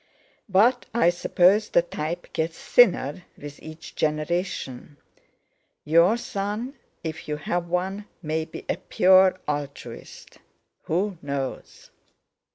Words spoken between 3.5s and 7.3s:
each generation. Your son, if